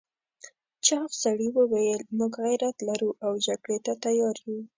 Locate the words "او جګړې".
3.25-3.77